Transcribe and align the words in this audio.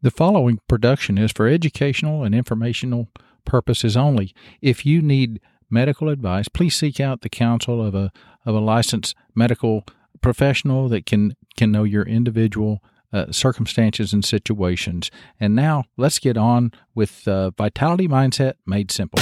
The 0.00 0.12
following 0.12 0.60
production 0.68 1.18
is 1.18 1.32
for 1.32 1.48
educational 1.48 2.22
and 2.22 2.32
informational 2.32 3.08
purposes 3.44 3.96
only. 3.96 4.32
If 4.62 4.86
you 4.86 5.02
need 5.02 5.40
medical 5.70 6.08
advice, 6.08 6.46
please 6.46 6.76
seek 6.76 7.00
out 7.00 7.22
the 7.22 7.28
counsel 7.28 7.84
of 7.84 7.96
a 7.96 8.12
of 8.46 8.54
a 8.54 8.60
licensed 8.60 9.16
medical 9.34 9.84
professional 10.20 10.88
that 10.90 11.04
can 11.04 11.34
can 11.56 11.72
know 11.72 11.82
your 11.82 12.04
individual 12.04 12.80
uh, 13.12 13.32
circumstances 13.32 14.12
and 14.12 14.24
situations. 14.24 15.10
And 15.40 15.56
now 15.56 15.82
let's 15.96 16.20
get 16.20 16.36
on 16.36 16.70
with 16.94 17.26
uh, 17.26 17.50
Vitality 17.58 18.06
Mindset 18.06 18.52
Made 18.64 18.92
Simple. 18.92 19.20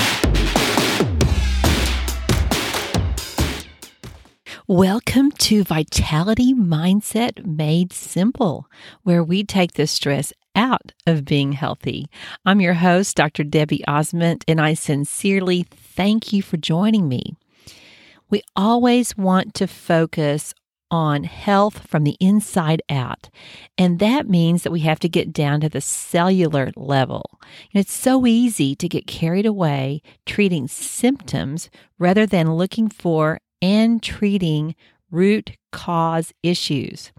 Welcome 4.69 5.31
to 5.31 5.63
Vitality 5.63 6.53
Mindset 6.53 7.47
Made 7.47 7.93
Simple, 7.93 8.67
where 9.05 9.23
we 9.23 9.45
take 9.45 9.75
the 9.75 9.87
stress 9.87 10.33
out 10.57 10.93
of 11.07 11.25
being 11.25 11.53
healthy. 11.53 12.07
I'm 12.45 12.61
your 12.61 12.75
host, 12.75 13.17
Dr. 13.17 13.45
Debbie 13.45 13.85
Osment, 13.87 14.43
and 14.49 14.61
I 14.61 14.75
sincerely 14.75 15.67
thank 15.71 16.33
you 16.33 16.43
for 16.43 16.57
joining 16.57 17.09
me. 17.09 17.37
We 18.29 18.43
always 18.57 19.17
want 19.17 19.55
to 19.55 19.69
focus 19.69 20.53
on 20.91 21.25
health 21.25 21.87
from 21.89 22.05
the 22.05 22.17
inside 22.21 22.81
out. 22.89 23.29
And 23.77 23.99
that 23.99 24.29
means 24.29 24.63
that 24.63 24.71
we 24.71 24.81
have 24.81 25.01
to 25.01 25.09
get 25.09 25.33
down 25.33 25.61
to 25.61 25.69
the 25.69 25.81
cellular 25.81 26.71
level. 26.77 27.39
And 27.73 27.81
it's 27.81 27.93
so 27.93 28.27
easy 28.27 28.75
to 28.77 28.89
get 28.89 29.07
carried 29.07 29.47
away 29.47 30.03
treating 30.25 30.69
symptoms 30.69 31.71
rather 31.99 32.25
than 32.27 32.55
looking 32.55 32.89
for 32.89 33.41
and 33.61 34.03
treating 34.03 34.75
root 35.11 35.53
cause 35.73 36.33
issues. 36.43 37.13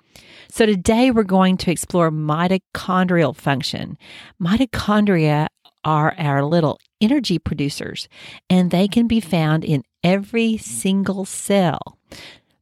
So, 0.50 0.66
today 0.66 1.12
we're 1.12 1.24
going 1.24 1.58
to 1.58 1.72
explore 1.72 2.10
mitochondrial 2.10 3.36
function. 3.36 3.98
Mitochondria 4.42 5.48
are 5.84 6.16
our 6.18 6.44
little 6.44 6.80
energy 7.00 7.40
producers, 7.40 8.08
and 8.50 8.72
they 8.72 8.88
can 8.88 9.08
be 9.08 9.20
found 9.20 9.64
in 9.64 9.84
every 10.04 10.58
single 10.58 11.26
cell. 11.26 11.98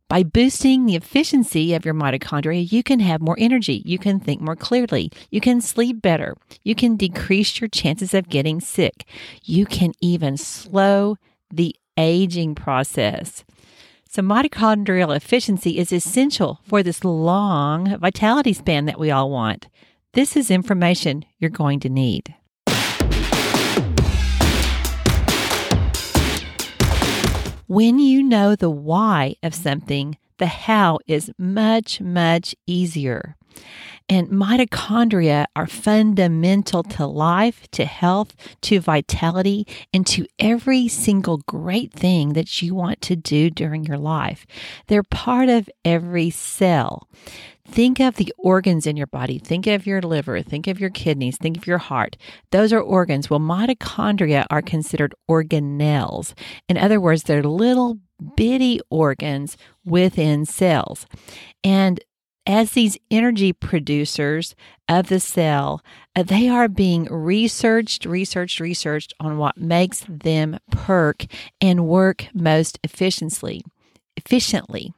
By 0.07 0.21
boosting 0.21 0.85
the 0.85 0.95
efficiency 0.95 1.73
of 1.73 1.83
your 1.83 1.95
mitochondria, 1.95 2.71
you 2.71 2.83
can 2.83 2.99
have 2.99 3.21
more 3.21 3.35
energy. 3.39 3.81
You 3.85 3.97
can 3.97 4.19
think 4.19 4.39
more 4.39 4.55
clearly. 4.55 5.11
You 5.31 5.41
can 5.41 5.61
sleep 5.61 6.01
better. 6.01 6.35
You 6.63 6.75
can 6.75 6.95
decrease 6.95 7.59
your 7.59 7.69
chances 7.69 8.13
of 8.13 8.29
getting 8.29 8.61
sick. 8.61 9.05
You 9.43 9.65
can 9.65 9.93
even 10.01 10.37
slow 10.37 11.17
the 11.51 11.75
aging 11.97 12.53
process. 12.53 13.43
So, 14.15 14.21
mitochondrial 14.21 15.13
efficiency 15.13 15.77
is 15.77 15.91
essential 15.91 16.61
for 16.63 16.81
this 16.81 17.03
long 17.03 17.99
vitality 17.99 18.53
span 18.53 18.85
that 18.85 18.97
we 18.97 19.11
all 19.11 19.29
want. 19.29 19.67
This 20.13 20.37
is 20.37 20.49
information 20.49 21.25
you're 21.37 21.49
going 21.49 21.81
to 21.81 21.89
need. 21.89 22.33
When 27.67 27.99
you 27.99 28.23
know 28.23 28.55
the 28.55 28.69
why 28.69 29.35
of 29.43 29.53
something, 29.53 30.17
the 30.37 30.45
how 30.45 30.99
is 31.05 31.29
much, 31.37 31.99
much 31.99 32.55
easier. 32.65 33.35
And 34.07 34.29
mitochondria 34.29 35.45
are 35.55 35.65
fundamental 35.65 36.83
to 36.83 37.07
life, 37.07 37.67
to 37.71 37.85
health, 37.85 38.35
to 38.61 38.79
vitality, 38.79 39.65
and 39.91 40.05
to 40.07 40.27
every 40.37 40.87
single 40.87 41.37
great 41.47 41.91
thing 41.91 42.33
that 42.33 42.61
you 42.61 42.75
want 42.75 43.01
to 43.01 43.15
do 43.15 43.49
during 43.49 43.83
your 43.83 43.97
life. 43.97 44.45
They're 44.87 45.01
part 45.01 45.49
of 45.49 45.69
every 45.83 46.29
cell. 46.29 47.07
Think 47.67 47.99
of 47.99 48.17
the 48.17 48.31
organs 48.37 48.85
in 48.85 48.95
your 48.95 49.07
body. 49.07 49.39
Think 49.39 49.65
of 49.65 49.87
your 49.87 50.01
liver. 50.01 50.43
Think 50.43 50.67
of 50.67 50.79
your 50.79 50.91
kidneys. 50.91 51.37
Think 51.37 51.57
of 51.57 51.65
your 51.65 51.79
heart. 51.79 52.15
Those 52.51 52.71
are 52.71 52.79
organs. 52.79 53.27
Well, 53.27 53.39
mitochondria 53.39 54.45
are 54.51 54.61
considered 54.61 55.15
organelles. 55.27 56.33
In 56.69 56.77
other 56.77 57.01
words, 57.01 57.23
they're 57.23 57.41
little 57.41 57.97
bitty 58.37 58.81
organs 58.91 59.57
within 59.83 60.45
cells. 60.45 61.07
And 61.63 61.99
as 62.45 62.71
these 62.71 62.97
energy 63.09 63.53
producers 63.53 64.55
of 64.87 65.07
the 65.07 65.19
cell, 65.19 65.81
uh, 66.15 66.23
they 66.23 66.47
are 66.47 66.67
being 66.67 67.05
researched, 67.05 68.05
researched, 68.05 68.59
researched 68.59 69.13
on 69.19 69.37
what 69.37 69.57
makes 69.57 70.05
them 70.07 70.59
perk 70.71 71.25
and 71.59 71.87
work 71.87 72.27
most 72.33 72.79
efficiently. 72.83 73.63
Efficiently. 74.15 74.93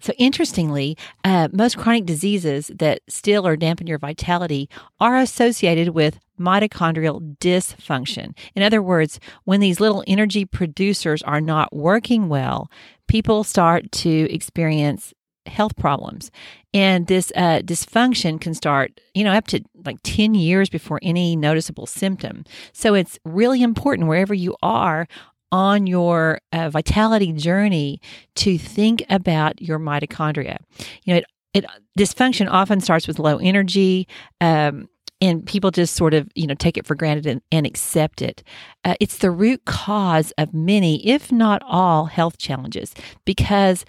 So, 0.00 0.12
interestingly, 0.18 0.98
uh, 1.24 1.48
most 1.52 1.78
chronic 1.78 2.04
diseases 2.04 2.70
that 2.74 3.00
still 3.08 3.46
or 3.46 3.56
dampen 3.56 3.86
your 3.86 3.98
vitality 3.98 4.68
are 5.00 5.16
associated 5.16 5.90
with 5.90 6.18
mitochondrial 6.38 7.36
dysfunction. 7.38 8.36
In 8.54 8.62
other 8.62 8.82
words, 8.82 9.20
when 9.44 9.60
these 9.60 9.80
little 9.80 10.04
energy 10.06 10.44
producers 10.44 11.22
are 11.22 11.40
not 11.40 11.74
working 11.74 12.28
well, 12.28 12.70
people 13.06 13.44
start 13.44 13.92
to 13.92 14.32
experience 14.32 15.14
health 15.46 15.76
problems. 15.76 16.30
And 16.72 17.06
this 17.06 17.32
uh, 17.36 17.60
dysfunction 17.60 18.40
can 18.40 18.54
start, 18.54 19.00
you 19.14 19.24
know, 19.24 19.32
up 19.32 19.46
to 19.48 19.62
like 19.84 19.98
10 20.02 20.34
years 20.34 20.68
before 20.68 20.98
any 21.02 21.36
noticeable 21.36 21.86
symptom. 21.86 22.44
So 22.72 22.94
it's 22.94 23.18
really 23.24 23.62
important 23.62 24.08
wherever 24.08 24.34
you 24.34 24.56
are 24.62 25.06
on 25.52 25.86
your 25.86 26.40
uh, 26.52 26.68
vitality 26.68 27.32
journey 27.32 28.00
to 28.34 28.58
think 28.58 29.04
about 29.08 29.62
your 29.62 29.78
mitochondria. 29.78 30.56
You 31.04 31.14
know, 31.14 31.18
it, 31.18 31.24
it 31.54 31.64
dysfunction 31.98 32.48
often 32.50 32.80
starts 32.80 33.06
with 33.06 33.18
low 33.18 33.38
energy. 33.38 34.08
Um, 34.40 34.88
and 35.20 35.46
people 35.46 35.70
just 35.70 35.94
sort 35.94 36.12
of 36.12 36.28
you 36.34 36.46
know 36.46 36.54
take 36.54 36.76
it 36.76 36.86
for 36.86 36.94
granted 36.94 37.26
and, 37.26 37.40
and 37.52 37.66
accept 37.66 38.20
it 38.20 38.42
uh, 38.84 38.94
it's 39.00 39.18
the 39.18 39.30
root 39.30 39.64
cause 39.64 40.32
of 40.38 40.52
many 40.52 41.06
if 41.06 41.30
not 41.30 41.62
all 41.64 42.06
health 42.06 42.36
challenges 42.36 42.94
because 43.24 43.84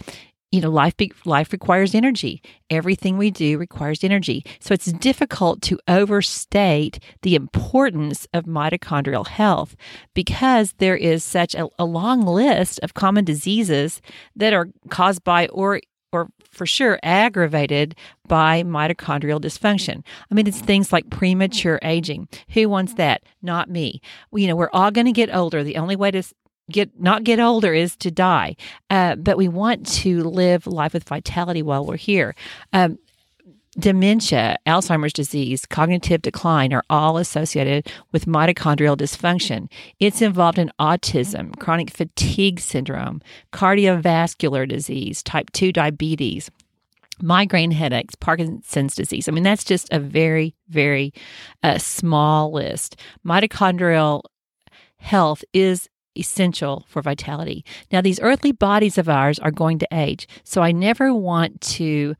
you 0.51 0.61
know 0.61 0.69
life 0.69 0.95
be, 0.97 1.11
life 1.25 1.51
requires 1.51 1.93
energy 1.93 2.41
everything 2.69 3.17
we 3.17 3.31
do 3.31 3.57
requires 3.57 4.03
energy 4.03 4.43
so 4.59 4.73
it's 4.73 4.91
difficult 4.93 5.61
to 5.61 5.79
overstate 5.87 6.99
the 7.21 7.35
importance 7.35 8.27
of 8.33 8.45
mitochondrial 8.45 9.27
health 9.27 9.75
because 10.13 10.73
there 10.77 10.95
is 10.95 11.23
such 11.23 11.55
a, 11.55 11.67
a 11.77 11.85
long 11.85 12.21
list 12.21 12.79
of 12.81 12.93
common 12.93 13.25
diseases 13.25 14.01
that 14.35 14.53
are 14.53 14.69
caused 14.89 15.23
by 15.23 15.47
or 15.47 15.81
or 16.15 16.29
for 16.49 16.65
sure 16.65 16.97
aggravated 17.03 17.95
by 18.27 18.63
mitochondrial 18.63 19.41
dysfunction. 19.41 20.01
I 20.31 20.33
mean, 20.33 20.47
it's 20.47 20.61
things 20.61 20.93
like 20.93 21.09
premature 21.09 21.77
aging. 21.83 22.29
Who 22.51 22.69
wants 22.69 22.93
that? 22.93 23.23
Not 23.41 23.69
me. 23.69 23.99
You 24.31 24.47
know, 24.47 24.55
we're 24.55 24.69
all 24.71 24.91
going 24.91 25.07
to 25.07 25.11
get 25.11 25.35
older. 25.35 25.63
The 25.63 25.75
only 25.75 25.97
way 25.97 26.11
to 26.11 26.23
get 26.71 26.99
not 26.99 27.23
get 27.23 27.39
older 27.39 27.73
is 27.73 27.95
to 27.95 28.11
die 28.11 28.55
uh, 28.89 29.15
but 29.15 29.37
we 29.37 29.47
want 29.47 29.85
to 29.85 30.23
live 30.23 30.65
life 30.67 30.93
with 30.93 31.03
vitality 31.03 31.61
while 31.61 31.85
we're 31.85 31.97
here 31.97 32.35
um, 32.73 32.97
dementia 33.77 34.57
alzheimer's 34.65 35.13
disease 35.13 35.65
cognitive 35.65 36.21
decline 36.21 36.73
are 36.73 36.83
all 36.89 37.17
associated 37.17 37.91
with 38.11 38.25
mitochondrial 38.25 38.97
dysfunction 38.97 39.69
it's 39.99 40.21
involved 40.21 40.57
in 40.57 40.71
autism 40.79 41.57
chronic 41.59 41.91
fatigue 41.91 42.59
syndrome 42.59 43.21
cardiovascular 43.51 44.67
disease 44.67 45.21
type 45.21 45.51
2 45.51 45.71
diabetes 45.71 46.49
migraine 47.21 47.71
headaches, 47.71 48.15
Parkinson's 48.15 48.95
disease. 48.95 49.27
I 49.27 49.31
mean, 49.31 49.43
that's 49.43 49.63
just 49.63 49.87
a 49.91 49.99
very, 49.99 50.55
very 50.69 51.13
uh, 51.63 51.77
small 51.77 52.51
list. 52.51 52.99
Mitochondrial 53.25 54.23
health 54.97 55.43
is 55.53 55.89
essential 56.17 56.85
for 56.87 57.01
vitality. 57.01 57.63
Now, 57.91 58.01
these 58.01 58.19
earthly 58.19 58.51
bodies 58.51 58.97
of 58.97 59.09
ours 59.09 59.39
are 59.39 59.51
going 59.51 59.79
to 59.79 59.87
age, 59.91 60.27
so 60.43 60.61
I 60.61 60.71
never 60.71 61.13
want 61.13 61.61
to 61.61 62.15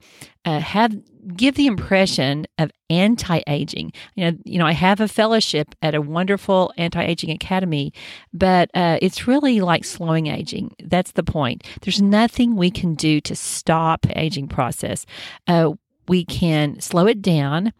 uh, 0.45 0.59
have 0.59 0.95
give 1.35 1.55
the 1.55 1.65
impression 1.65 2.45
of 2.59 2.71
anti-aging. 2.89 3.91
You 4.15 4.31
know, 4.31 4.37
you 4.43 4.59
know, 4.59 4.65
I 4.65 4.73
have 4.73 4.99
a 4.99 5.07
fellowship 5.07 5.73
at 5.81 5.95
a 5.95 6.01
wonderful 6.01 6.71
anti-aging 6.77 7.31
academy, 7.31 7.93
but 8.31 8.69
uh, 8.75 8.99
it's 9.01 9.27
really 9.27 9.59
like 9.61 9.83
slowing 9.83 10.27
aging. 10.27 10.75
That's 10.83 11.13
the 11.13 11.23
point. 11.23 11.63
There's 11.81 12.01
nothing 12.01 12.55
we 12.55 12.69
can 12.69 12.93
do 12.93 13.21
to 13.21 13.35
stop 13.35 14.05
aging 14.15 14.47
process. 14.47 15.05
Uh, 15.47 15.73
we 16.07 16.23
can 16.23 16.79
slow 16.79 17.07
it 17.07 17.21
down, 17.21 17.73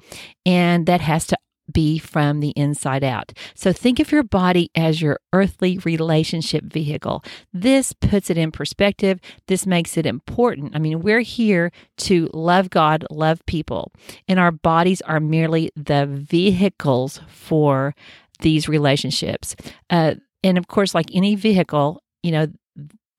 and 0.46 0.88
that 0.88 1.02
has 1.02 1.28
to 1.28 1.38
be 1.72 1.98
from 1.98 2.40
the 2.40 2.50
inside 2.50 3.04
out. 3.04 3.34
So 3.54 3.74
think 3.74 4.00
of 4.00 4.12
your 4.12 4.24
body 4.24 4.70
as 4.76 5.02
your 5.02 5.20
earthly 5.34 5.78
relationship 5.80 6.64
vehicle. 6.66 7.24
This 7.54 7.94
puts 7.94 8.30
it 8.30 8.38
in 8.38 8.52
perspective. 8.52 9.20
This 9.48 9.66
makes 9.66 9.98
it 9.98 10.06
important. 10.06 10.76
I 10.76 10.80
mean, 10.80 11.02
we're 11.02 11.22
here 11.22 11.72
to 11.98 12.30
love 12.34 12.70
God, 12.70 13.06
love 13.10 13.46
people, 13.46 13.92
and 14.28 14.40
our 14.40 14.52
bodies 14.52 15.02
are 15.02 15.20
merely 15.20 15.72
the 15.76 16.06
vehicles 16.06 17.20
for 17.28 17.96
these 18.42 18.68
relationships. 18.68 19.56
Uh, 19.90 20.16
and 20.44 20.58
of 20.58 20.68
course, 20.68 20.94
like 20.94 21.08
any 21.14 21.36
vehicle, 21.36 22.04
you 22.22 22.32
know, 22.32 22.48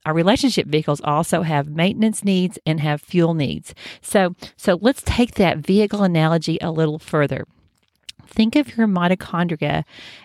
our 0.04 0.14
relationship 0.14 0.69
vehicles 0.69 1.00
also 1.02 1.43
have 1.43 1.69
maintenance 1.69 2.22
needs 2.22 2.60
and 2.64 2.78
have 2.78 3.00
fuel 3.00 3.34
needs. 3.34 3.75
So, 4.00 4.37
so 4.56 4.78
let's 4.81 5.02
take 5.04 5.34
that 5.34 5.58
vehicle 5.58 6.04
analogy 6.04 6.58
a 6.60 6.70
little 6.70 7.00
further 7.00 7.44
Think 8.26 8.56
of 8.56 8.76
your 8.76 8.87
mitochondria 8.87 9.84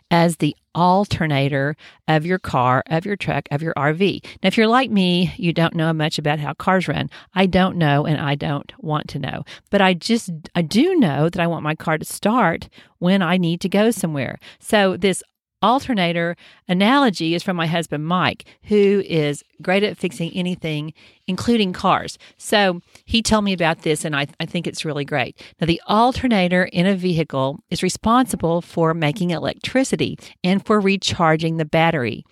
as 0.10 0.38
the 0.38 0.56
alternator 0.74 1.76
of 2.08 2.26
your 2.26 2.40
car, 2.40 2.84
of 2.88 3.06
your 3.06 3.16
truck, 3.16 3.48
of 3.52 3.62
your 3.62 3.74
RV. 3.76 4.24
Now, 4.42 4.48
if 4.48 4.58
you're 4.58 4.68
like 4.68 4.90
me, 4.90 5.34
you 5.38 5.54
don't 5.54 5.76
know 5.76 5.92
much 5.94 6.18
about 6.18 6.40
how 6.40 6.54
cars 6.54 6.88
run. 6.88 7.10
I 7.34 7.46
don't 7.46 7.78
know 7.78 8.06
and 8.06 8.20
I 8.20 8.36
don't 8.36 8.72
want 8.80 9.08
to 9.10 9.20
know. 9.20 9.44
But 9.70 9.82
I 9.82 9.94
just, 9.94 10.32
I 10.56 10.62
do 10.62 10.96
know 10.96 11.30
that 11.30 11.42
I 11.42 11.48
want 11.48 11.64
my 11.64 11.76
car 11.76 11.98
to 11.98 12.06
start 12.06 12.70
when 13.00 13.22
I 13.22 13.38
need 13.38 13.62
to 13.62 13.70
go 13.70 13.92
somewhere. 13.92 14.40
So, 14.60 14.98
this 14.98 15.24
alternator 15.62 16.36
analogy 16.68 17.36
is 17.36 17.44
from 17.44 17.56
my 17.56 17.68
husband, 17.68 18.06
Mike, 18.06 18.46
who 18.64 19.04
is 19.06 19.44
great 19.62 19.84
at 19.84 19.98
fixing 19.98 20.32
anything, 20.32 20.94
including 21.28 21.74
cars. 21.74 22.18
So 22.38 22.82
he 23.06 23.22
told 23.22 23.44
me 23.44 23.54
about 23.54 23.84
this, 23.84 24.04
and 24.06 24.16
I, 24.16 24.28
I 24.40 24.46
think 24.46 24.68
it's 24.68 24.86
really 24.86 25.06
great. 25.06 25.42
Now, 25.60 25.68
the 25.68 25.82
alternator 25.88 26.64
in 26.64 26.88
a 26.88 26.96
vehicle 26.96 27.60
is 27.70 27.84
responsible 27.84 28.62
for 28.62 28.94
making 28.94 29.32
electricity 29.32 30.18
and 30.44 30.66
for 30.66 30.80
recharging 30.80 31.58
the 31.58 31.66
battery. 31.66 32.24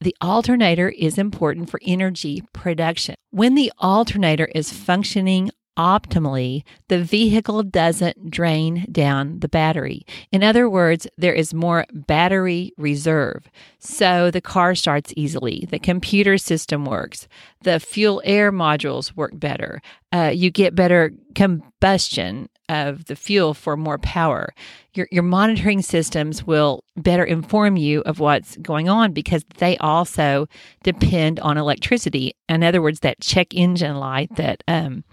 The 0.00 0.16
alternator 0.20 0.88
is 0.88 1.16
important 1.16 1.70
for 1.70 1.78
energy 1.86 2.42
production. 2.52 3.14
When 3.30 3.54
the 3.54 3.72
alternator 3.78 4.46
is 4.46 4.72
functioning 4.72 5.50
optimally, 5.76 6.62
the 6.88 7.02
vehicle 7.02 7.62
doesn't 7.62 8.30
drain 8.30 8.86
down 8.90 9.40
the 9.40 9.48
battery. 9.48 10.04
In 10.30 10.42
other 10.42 10.68
words, 10.68 11.06
there 11.16 11.32
is 11.32 11.54
more 11.54 11.86
battery 11.92 12.72
reserve. 12.76 13.50
So 13.78 14.30
the 14.30 14.40
car 14.40 14.74
starts 14.74 15.12
easily, 15.16 15.66
the 15.70 15.78
computer 15.78 16.38
system 16.38 16.84
works, 16.84 17.26
the 17.62 17.80
fuel 17.80 18.22
air 18.24 18.52
modules 18.52 19.14
work 19.16 19.32
better, 19.34 19.80
uh, 20.12 20.30
you 20.34 20.50
get 20.50 20.74
better 20.74 21.12
combustion 21.34 22.48
of 22.68 23.04
the 23.06 23.16
fuel 23.16 23.54
for 23.54 23.76
more 23.76 23.98
power. 23.98 24.54
Your, 24.94 25.08
your 25.10 25.22
monitoring 25.22 25.82
systems 25.82 26.46
will 26.46 26.84
better 26.96 27.24
inform 27.24 27.76
you 27.76 28.00
of 28.02 28.18
what's 28.18 28.56
going 28.58 28.88
on 28.88 29.12
because 29.12 29.44
they 29.58 29.76
also 29.78 30.46
depend 30.82 31.40
on 31.40 31.58
electricity. 31.58 32.34
In 32.48 32.62
other 32.62 32.80
words, 32.80 33.00
that 33.00 33.20
check 33.20 33.54
engine 33.54 33.96
light 33.96 34.34
that 34.36 34.62
um, 34.68 35.04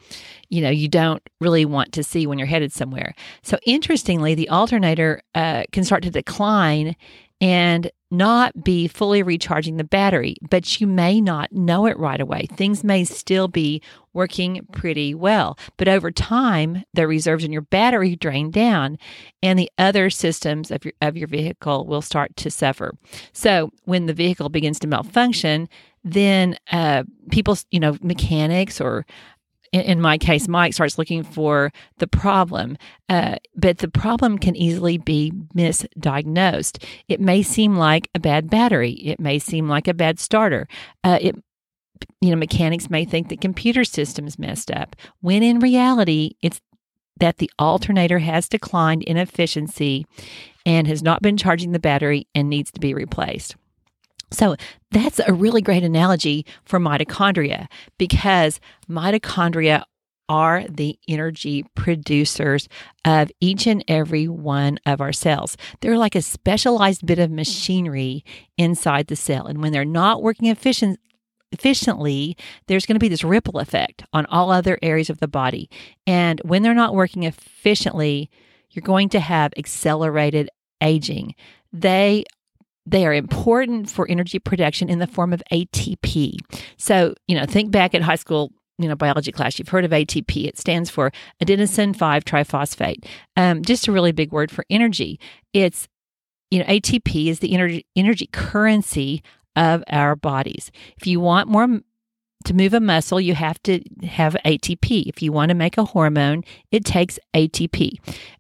you 0.50 0.62
know 0.62 0.70
you 0.70 0.88
don't 0.88 1.28
really 1.42 1.66
want 1.66 1.94
to 1.94 2.04
see 2.04 2.28
when 2.28 2.38
you're 2.38 2.48
headed 2.48 2.72
somewhere. 2.72 3.14
So 3.42 3.58
interestingly, 3.66 4.36
the 4.36 4.50
alternator 4.50 5.22
uh, 5.36 5.64
can 5.72 5.84
start 5.84 6.04
to 6.04 6.12
decline 6.12 6.96
and 7.42 7.90
not 8.12 8.64
be 8.64 8.88
fully 8.88 9.22
recharging 9.22 9.78
the 9.78 9.84
battery, 9.84 10.36
but 10.50 10.82
you 10.82 10.88
may 10.88 11.22
not 11.22 11.52
know 11.52 11.86
it 11.86 11.98
right 11.98 12.20
away. 12.20 12.48
Things 12.52 12.84
may 12.84 13.04
still 13.04 13.48
be 13.48 13.82
working 14.14 14.66
pretty 14.72 15.14
well, 15.14 15.58
but 15.78 15.88
over 15.88 16.10
time, 16.10 16.84
the 16.94 17.08
reserves 17.08 17.44
in 17.44 17.52
your 17.52 17.62
battery 17.62 18.16
drain 18.16 18.50
down 18.50 18.98
and 19.44 19.60
the 19.60 19.72
other 19.78 20.10
systems 20.10 20.72
of 20.72 20.84
your, 20.84 20.94
of 21.02 21.16
your 21.16 21.28
vehicle 21.28 21.86
will 21.86 22.02
start 22.02 22.36
to 22.38 22.50
suffer. 22.50 22.96
So 23.32 23.72
when 23.86 24.08
the 24.08 24.14
vehicle 24.14 24.50
begins 24.50 24.80
to 24.80 24.88
malfunction, 24.88 25.70
then 26.04 26.58
uh, 26.72 27.04
people, 27.30 27.58
you 27.70 27.80
know, 27.80 27.96
mechanics 28.02 28.82
or 28.82 29.06
in, 29.72 30.02
my 30.02 30.18
case, 30.18 30.48
Mike 30.48 30.74
starts 30.74 30.98
looking 30.98 31.24
for 31.24 31.72
the 31.98 32.08
problem, 32.08 32.78
uh, 33.08 33.36
but 33.56 33.80
the 33.80 33.88
problem 33.88 34.38
can 34.38 34.56
easily 34.56 34.98
be 34.98 35.32
misdiagnosed. 35.56 36.84
It 37.08 37.20
may 37.20 37.44
seem 37.44 37.76
like 37.76 38.10
a 38.16 38.20
bad 38.20 38.50
battery. 38.50 38.94
It 38.94 39.20
may 39.20 39.40
seem 39.40 39.68
like 39.68 39.88
a 39.88 39.94
bad 39.94 40.20
starter. 40.20 40.68
Uh, 41.04 41.20
it, 41.22 41.36
you 42.22 42.30
know, 42.30 42.36
mechanics 42.36 42.90
may 42.90 43.06
think 43.06 43.30
the 43.30 43.38
computer 43.38 43.84
system's 43.84 44.40
messed 44.40 44.72
up, 44.72 44.96
when 45.22 45.44
in 45.44 45.60
reality, 45.60 46.32
it's 46.42 46.62
that 47.20 47.38
the 47.38 47.52
alternator 47.60 48.20
has 48.20 48.48
declined 48.48 49.04
in 49.04 49.18
efficiency 49.18 50.06
and 50.66 50.88
has 50.88 51.04
not 51.04 51.22
been 51.22 51.38
charging 51.38 51.74
the 51.74 51.80
battery 51.80 52.28
and 52.34 52.50
needs 52.50 52.72
to 52.72 52.80
be 52.80 52.94
replaced. 52.94 53.56
So 54.32 54.56
that's 54.92 55.20
a 55.20 55.34
really 55.34 55.62
great 55.62 55.84
analogy 55.84 56.46
for 56.66 56.80
mitochondria 56.80 57.68
because 57.98 58.60
mitochondria 58.90 59.84
are 60.30 60.64
the 60.70 60.98
energy 61.08 61.66
producers 61.74 62.70
of 63.04 63.32
each 63.42 63.66
and 63.66 63.84
every 63.88 64.28
one 64.28 64.80
of 64.86 65.02
our 65.02 65.12
cells. 65.12 65.58
They're 65.82 65.98
like 65.98 66.16
a 66.16 66.22
specialized 66.22 67.06
bit 67.06 67.18
of 67.18 67.32
machinery 67.32 68.24
inside 68.56 69.08
the 69.08 69.16
cell. 69.16 69.48
And 69.48 69.62
when 69.62 69.74
they're 69.74 69.84
not 69.84 70.22
working 70.22 70.48
efficient, 70.50 71.00
efficiently, 71.52 72.38
there's 72.68 72.86
going 72.86 72.96
to 72.96 73.00
be 73.00 73.10
this 73.10 73.24
ripple 73.24 73.60
effect 73.60 74.04
on 74.14 74.28
all 74.28 74.52
other 74.52 74.78
areas 74.84 75.10
of 75.10 75.20
the 75.20 75.28
body. 75.28 75.68
And 76.06 76.40
when 76.42 76.62
they're 76.62 76.76
not 76.76 76.94
working 76.94 77.24
efficiently, 77.24 78.30
you're 78.70 78.84
going 78.84 79.10
to 79.10 79.20
have 79.20 79.52
accelerated 79.58 80.50
aging. 80.80 81.34
They 81.74 82.24
they 82.86 83.06
are 83.06 83.14
important 83.14 83.90
for 83.90 84.08
energy 84.10 84.40
production 84.40 84.90
in 84.90 85.00
the 85.00 85.08
form 85.08 85.34
of 85.34 85.44
ATP. 85.52 86.38
So, 86.78 87.14
you 87.28 87.38
know, 87.38 87.46
think 87.46 87.72
back 87.72 87.94
at 87.94 88.02
high 88.02 88.16
school 88.16 88.52
you 88.80 88.88
know 88.88 88.96
biology 88.96 89.32
class. 89.32 89.60
You've 89.60 89.70
heard 89.70 89.86
of 89.86 89.92
atp 89.92 90.46
it 90.46 90.58
stands 90.58 90.90
for 90.90 91.12
adenosine 91.44 91.96
5 91.96 92.26
triphosphate. 92.26 93.06
Um, 93.36 93.62
just 93.62 93.88
a 93.88 93.92
really 93.92 94.14
big 94.14 94.32
word 94.32 94.50
for 94.50 94.66
energy. 94.70 95.20
It's 95.54 95.88
you 96.50 96.60
know 96.60 96.66
atp 96.66 97.30
is 97.30 97.40
the 97.40 97.54
energy 97.54 97.86
energy 97.96 98.28
currency 98.32 99.22
of 99.56 99.84
our 99.90 100.16
bodies. 100.16 100.72
If 100.98 101.06
you 101.06 101.20
want 101.20 101.50
more 101.50 101.82
to 102.46 102.54
move 102.54 102.74
a 102.74 102.80
muscle 102.80 103.20
you 103.20 103.36
have 103.36 103.62
to 103.64 103.82
have 104.08 104.36
atp 104.46 105.04
if 105.08 105.22
you 105.22 105.32
want 105.34 105.50
to 105.50 105.56
make 105.56 105.78
a 105.78 105.84
hormone 105.84 106.42
it 106.72 106.86
takes 106.86 107.20
atp 107.36 107.92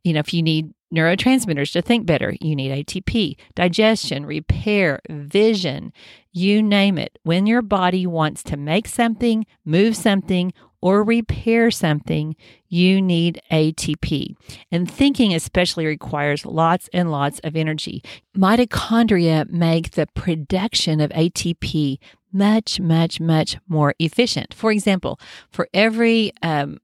you 0.05 0.13
know 0.13 0.21
if 0.21 0.33
you 0.33 0.41
need 0.41 0.73
neurotransmitters 0.93 1.71
to 1.73 1.81
think 1.81 2.05
better. 2.05 2.35
You 2.41 2.55
need 2.55 2.85
ATP, 2.85 3.37
digestion, 3.55 4.25
repair, 4.25 5.01
vision, 5.09 5.93
you 6.31 6.61
name 6.61 6.97
it. 6.97 7.17
When 7.23 7.47
your 7.47 7.61
body 7.61 8.05
wants 8.05 8.43
to 8.43 8.57
make 8.57 8.87
something, 8.87 9.45
move 9.65 9.95
something, 9.95 10.53
or 10.81 11.03
repair 11.03 11.71
something, 11.71 12.35
you 12.67 13.01
need 13.01 13.41
ATP. 13.51 14.35
And 14.71 14.89
thinking 14.89 15.33
especially 15.33 15.85
requires 15.85 16.45
lots 16.45 16.89
and 16.93 17.11
lots 17.11 17.39
of 17.39 17.55
energy. 17.55 18.01
Mitochondria 18.37 19.49
make 19.49 19.91
the 19.91 20.07
production 20.07 21.01
of 21.01 21.11
ATP 21.11 21.97
much, 22.31 22.79
much, 22.79 23.19
much 23.19 23.57
more 23.67 23.93
efficient. 23.99 24.53
For 24.53 24.71
example, 24.71 25.19
for 25.51 25.67
every 25.73 26.31
um, 26.41 26.79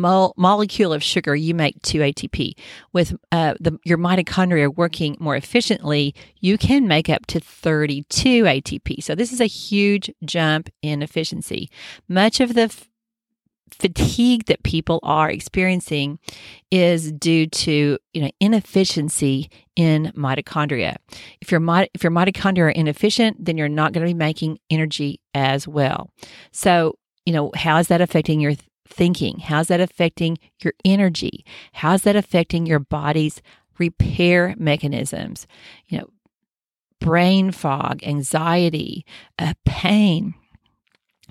mo- 0.00 0.32
molecule 0.36 0.92
of 0.92 1.02
sugar, 1.02 1.34
you 1.34 1.54
make 1.54 1.80
2 1.82 1.98
ATP. 1.98 2.54
With 2.92 3.16
uh, 3.32 3.54
the, 3.60 3.78
your 3.84 3.98
mitochondria 3.98 4.74
working 4.74 5.16
more 5.20 5.36
efficiently, 5.36 6.14
you 6.40 6.58
can 6.58 6.88
make 6.88 7.08
up 7.08 7.26
to 7.26 7.40
32 7.40 8.44
ATP. 8.44 9.02
So, 9.02 9.14
this 9.14 9.32
is 9.32 9.40
a 9.40 9.46
huge 9.46 10.10
jump 10.24 10.70
in 10.82 11.02
efficiency. 11.02 11.70
Much 12.08 12.40
of 12.40 12.54
the 12.54 12.62
f- 12.62 12.88
fatigue 13.70 14.46
that 14.46 14.62
people 14.62 14.98
are 15.02 15.30
experiencing 15.30 16.18
is 16.70 17.12
due 17.12 17.46
to 17.46 17.98
you 18.12 18.22
know 18.22 18.30
inefficiency 18.40 19.50
in 19.76 20.12
mitochondria. 20.16 20.96
If 21.40 21.50
your 21.50 21.60
if 21.94 22.02
your 22.02 22.12
mitochondria 22.12 22.64
are 22.64 22.70
inefficient, 22.70 23.44
then 23.44 23.56
you're 23.58 23.68
not 23.68 23.92
going 23.92 24.06
to 24.06 24.10
be 24.10 24.14
making 24.14 24.58
energy 24.70 25.20
as 25.34 25.68
well. 25.68 26.10
So 26.52 26.96
you 27.26 27.32
know 27.32 27.52
how 27.54 27.78
is 27.78 27.88
that 27.88 28.00
affecting 28.00 28.40
your 28.40 28.54
thinking? 28.88 29.38
How's 29.38 29.68
that 29.68 29.80
affecting 29.80 30.38
your 30.62 30.72
energy? 30.84 31.44
How's 31.72 32.02
that 32.02 32.16
affecting 32.16 32.66
your 32.66 32.78
body's 32.78 33.42
repair 33.78 34.54
mechanisms? 34.58 35.46
You 35.86 35.98
know, 35.98 36.10
brain 37.00 37.52
fog, 37.52 38.02
anxiety, 38.02 39.04
uh, 39.38 39.54
pain. 39.64 40.34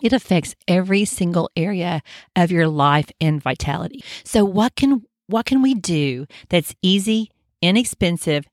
It 0.02 0.14
affects 0.14 0.56
every 0.68 1.06
single 1.06 1.50
area 1.56 2.02
of 2.36 2.52
your 2.52 2.68
life 2.68 3.12
and 3.20 3.42
vitality. 3.42 4.04
So 4.24 4.46
what 4.46 4.76
can 4.76 5.04
what 5.28 5.46
can 5.46 5.62
we 5.62 5.74
do 5.74 6.26
that's 6.50 6.74
easy, 6.82 7.32
inexpensive, 7.62 8.46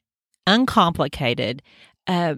uncomplicated 0.46 1.62
uh, 2.06 2.34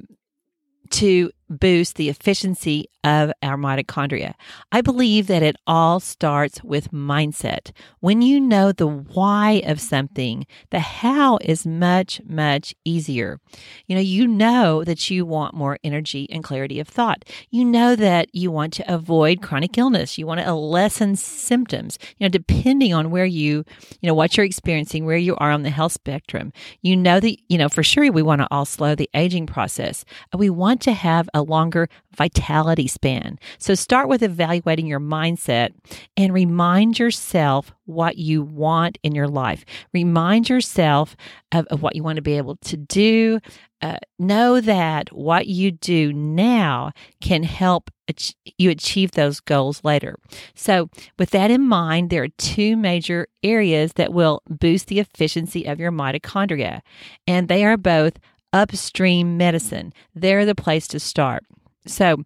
to 0.91 1.31
boost 1.49 1.97
the 1.97 2.09
efficiency 2.09 2.89
of 3.05 3.33
our 3.41 3.57
mitochondria. 3.57 4.35
I 4.73 4.81
believe 4.81 5.29
that 5.29 5.43
it 5.43 5.55
all 5.67 6.01
starts 6.01 6.63
with 6.65 6.91
mindset. 6.91 7.71
When 8.01 8.21
you 8.21 8.41
know 8.41 8.73
the 8.73 8.89
why 8.89 9.63
of 9.65 9.81
something, 9.81 10.45
the 10.71 10.81
how 10.81 11.39
is 11.41 11.65
much, 11.65 12.21
much 12.27 12.75
easier. 12.85 13.39
You 13.87 13.95
know, 13.95 14.03
you 14.03 14.27
know 14.27 14.83
that 14.83 15.09
you 15.09 15.25
want 15.25 15.55
more 15.55 15.79
energy 15.85 16.29
and 16.31 16.43
clarity 16.43 16.81
of 16.81 16.89
thought. 16.89 17.25
You 17.51 17.65
know 17.65 17.95
that 17.95 18.29
you 18.35 18.51
want 18.51 18.73
to 18.75 18.93
avoid 18.93 19.41
chronic 19.41 19.79
illness. 19.79 20.19
You 20.19 20.27
want 20.27 20.41
to 20.41 20.53
lessen 20.53 21.15
symptoms, 21.15 21.99
you 22.19 22.25
know, 22.25 22.29
depending 22.29 22.93
on 22.93 23.11
where 23.11 23.25
you, 23.25 23.65
you 24.01 24.09
know, 24.09 24.15
what 24.15 24.37
you're 24.37 24.47
experiencing, 24.47 25.07
where 25.07 25.17
you 25.17 25.37
are 25.37 25.53
on 25.53 25.63
the 25.63 25.71
health 25.71 25.93
spectrum. 25.93 26.53
You 26.83 26.97
know 26.97 27.21
that, 27.21 27.37
you 27.49 27.57
know, 27.57 27.69
for 27.69 27.85
sure 27.85 28.11
we 28.11 28.23
want 28.23 28.41
to 28.41 28.49
all 28.51 28.65
slow 28.65 28.97
the 28.97 29.09
aging 29.15 29.47
process. 29.47 30.05
We 30.37 30.51
want 30.51 30.81
to 30.83 30.93
have 30.93 31.29
a 31.37 31.43
longer 31.43 31.87
vitality 32.17 32.89
span. 32.89 33.39
So 33.59 33.75
start 33.75 34.09
with 34.09 34.23
evaluating 34.23 34.87
your 34.87 35.01
mindset 35.01 35.75
and 36.17 36.33
remind 36.33 36.99
yourself 36.99 37.73
what 37.85 38.17
you 38.17 38.43
want 38.43 38.97
in 39.03 39.15
your 39.15 39.29
life. 39.29 39.67
Remind 39.93 40.49
yourself 40.49 41.15
of, 41.53 41.67
of 41.67 41.83
what 41.83 41.95
you 41.95 42.03
want 42.03 42.17
to 42.17 42.23
be 42.23 42.39
able 42.39 42.57
to 42.57 42.79
do. 42.79 43.39
Uh, 43.83 43.99
know 44.19 44.63
that 44.63 45.13
what 45.13 45.47
you 45.47 45.71
do 45.71 46.11
now 46.11 46.91
can 47.21 47.43
help 47.43 47.91
ach- 48.09 48.35
you 48.57 48.71
achieve 48.71 49.11
those 49.11 49.39
goals 49.41 49.85
later. 49.85 50.17
So, 50.55 50.89
with 51.19 51.29
that 51.31 51.51
in 51.51 51.69
mind, 51.69 52.09
there 52.09 52.23
are 52.23 52.29
two 52.39 52.79
major 52.79 53.29
areas 53.43 53.93
that 53.93 54.15
will 54.15 54.41
boost 54.49 54.87
the 54.87 54.99
efficiency 54.99 55.67
of 55.67 55.79
your 55.79 55.93
mitochondria, 55.93 56.81
and 57.27 57.49
they 57.49 57.67
are 57.67 57.77
both 57.77 58.15
upstream 58.53 59.37
medicine. 59.37 59.93
They're 60.15 60.47
the 60.47 60.55
place 60.55 60.87
to 60.89 61.01
start. 61.01 61.45
So, 61.87 62.25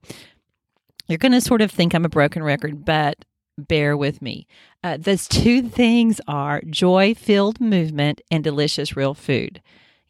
you're 1.08 1.18
going 1.18 1.32
to 1.32 1.40
sort 1.40 1.60
of 1.60 1.70
think 1.72 1.92
I'm 1.92 2.04
a 2.04 2.08
broken 2.08 2.42
record, 2.42 2.84
but 2.84 3.16
bear 3.58 3.96
with 3.96 4.22
me. 4.22 4.46
Uh, 4.82 4.96
those 4.96 5.28
two 5.28 5.62
things 5.68 6.20
are 6.28 6.62
joy 6.70 7.14
filled 7.14 7.60
movement 7.60 8.20
and 8.30 8.42
delicious 8.42 8.96
real 8.96 9.14
food. 9.14 9.60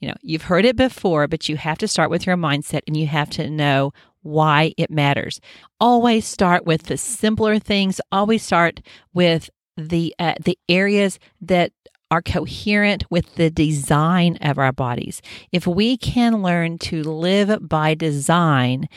You 0.01 0.09
know, 0.09 0.15
you've 0.23 0.43
heard 0.43 0.65
it 0.65 0.77
before, 0.77 1.27
but 1.27 1.49
you 1.49 1.57
have 1.57 1.79
to 1.79 1.89
start 1.89 2.11
with 2.11 2.27
your 2.27 2.37
mindset 2.37 2.83
and 2.87 2.97
you 2.97 3.07
have 3.07 3.31
to 3.31 3.51
know 3.51 3.93
why 4.23 4.73
it 4.77 4.91
matters. 4.91 5.41
Always 5.79 6.27
start 6.27 6.65
with 6.65 6.85
the 6.85 6.97
simpler 6.97 7.59
things. 7.59 8.01
Always 8.13 8.43
start 8.43 8.81
with 9.13 9.51
the 9.77 10.15
uh, 10.19 10.35
the 10.43 10.59
areas 10.69 11.19
that 11.41 11.73
are 12.11 12.23
coherent 12.23 13.05
with 13.11 13.35
the 13.37 13.51
design 13.51 14.37
of 14.41 14.59
our 14.59 14.73
bodies. 14.73 15.23
If 15.53 15.67
we 15.67 15.97
can 15.97 16.43
learn 16.43 16.79
to 16.79 17.03
live 17.03 17.69
by 17.69 17.95
design, 17.95 18.89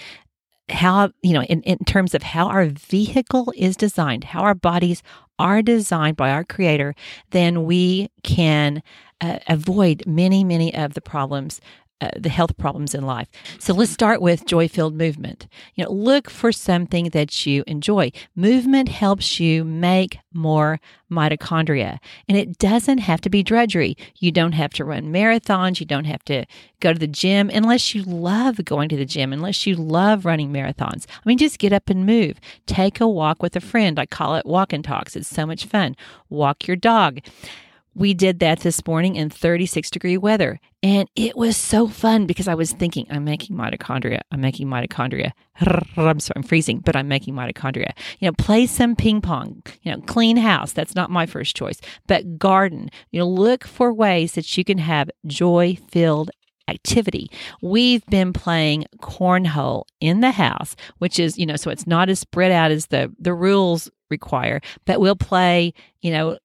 how, 0.70 1.12
you 1.22 1.34
know, 1.34 1.44
in, 1.44 1.62
in 1.64 1.80
terms 1.80 2.16
of 2.16 2.24
how 2.24 2.48
our 2.48 2.66
vehicle 2.66 3.54
is 3.56 3.76
designed, 3.76 4.24
how 4.24 4.42
our 4.42 4.56
bodies 4.56 5.04
are 5.38 5.62
designed 5.62 6.18
by 6.18 6.32
our 6.32 6.44
creator, 6.44 6.96
then 7.32 7.66
we 7.66 8.10
can 8.24 8.82
uh, 9.22 9.40
avoid 9.48 10.04
many, 10.06 10.44
many 10.44 10.74
of 10.74 10.94
the 10.94 11.02
problems 11.02 11.60
uh, 12.02 12.10
the 12.18 12.30
health 12.30 12.58
problems 12.58 12.94
in 12.94 13.06
life. 13.06 13.28
So 13.60 13.74
let's 13.74 13.92
start 13.92 14.22
with 14.22 14.46
joy 14.46 14.68
filled 14.68 14.96
movement. 14.96 15.48
You 15.76 15.86
know, 15.86 15.92
look 15.92 16.30
for 16.30 16.52
something 16.52 17.10
that 17.10 17.46
you 17.46 17.64
enjoy. 17.66 18.12
Movement 18.36 18.90
helps 18.90 19.40
you 19.40 19.64
make 19.64 20.20
more 20.34 20.80
mitochondria, 21.10 22.00
and 22.28 22.38
it 22.38 22.58
doesn't 22.58 22.98
have 22.98 23.22
to 23.22 23.30
be 23.30 23.44
drudgery. 23.44 23.96
You 24.18 24.32
don't 24.32 24.54
have 24.54 24.74
to 24.74 24.84
run 24.84 25.14
marathons. 25.14 25.80
You 25.80 25.86
don't 25.86 26.06
have 26.06 26.26
to 26.26 26.46
go 26.80 26.92
to 26.92 27.00
the 27.00 27.08
gym 27.08 27.50
unless 27.50 27.96
you 27.96 28.04
love 28.04 28.64
going 28.66 28.90
to 28.90 28.98
the 28.98 29.06
gym, 29.06 29.32
unless 29.32 29.66
you 29.66 29.76
love 29.76 30.26
running 30.26 30.52
marathons. 30.52 31.06
I 31.08 31.22
mean, 31.26 31.38
just 31.38 31.60
get 31.60 31.72
up 31.72 31.90
and 31.90 32.06
move. 32.06 32.40
Take 32.66 33.00
a 33.00 33.08
walk 33.08 33.42
with 33.42 33.56
a 33.56 33.62
friend. 33.62 34.00
I 34.00 34.06
call 34.06 34.36
it 34.36 34.46
walk 34.46 34.74
and 34.74 34.84
talks. 34.84 35.16
It's 35.16 35.30
so 35.30 35.46
much 35.46 35.66
fun. 35.66 35.96
Walk 36.30 36.68
your 36.68 36.76
dog. 36.76 37.20
We 37.96 38.14
did 38.14 38.40
that 38.40 38.62
this 38.62 38.86
morning 38.86 39.16
in 39.16 39.30
36 39.30 39.90
degree 39.90 40.18
weather. 40.18 40.60
And 40.82 41.08
it 41.16 41.38
was 41.38 41.56
so 41.56 41.88
fun 41.88 42.26
because 42.26 42.48
I 42.48 42.56
was 42.56 42.72
thinking, 42.74 43.08
I'm 43.10 43.24
making 43.24 43.56
mitochondria. 43.56 44.22
I'm 44.32 44.42
making 44.42 44.68
mitochondria. 44.68 45.32
I'm 45.98 46.20
sorry, 46.20 46.34
I'm 46.36 46.44
freezing, 46.44 46.80
but 46.80 46.96
I'm 46.96 47.08
making 47.08 47.36
mitochondria. 47.36 47.92
You 48.20 48.28
know, 48.28 48.34
play 48.34 48.66
some 48.66 48.96
ping 48.96 49.22
pong, 49.22 49.64
you 49.84 49.92
know, 49.92 50.02
clean 50.02 50.38
house. 50.38 50.74
That's 50.74 50.96
not 50.96 51.10
my 51.10 51.26
first 51.26 51.56
choice, 51.56 51.80
but 52.08 52.38
garden. 52.38 52.90
You 53.12 53.20
know, 53.20 53.30
look 53.30 53.66
for 53.66 53.94
ways 53.94 54.34
that 54.34 54.58
you 54.58 54.64
can 54.64 54.80
have 54.80 55.10
joy 55.26 55.78
filled 55.90 56.32
activity. 56.68 57.30
We've 57.62 58.06
been 58.08 58.34
playing 58.34 58.86
cornhole 59.02 59.84
in 60.00 60.22
the 60.22 60.32
house, 60.32 60.76
which 60.98 61.20
is, 61.20 61.38
you 61.38 61.46
know, 61.46 61.56
so 61.56 61.70
it's 61.70 61.88
not 61.88 62.10
as 62.10 62.20
spread 62.20 62.52
out 62.52 62.72
as 62.72 62.88
the 62.88 63.14
the 63.20 63.34
rules 63.34 63.90
require, 64.10 64.62
but 64.86 65.00
we'll 65.00 65.16
play, 65.16 65.74
you 66.02 66.12
know, 66.12 66.38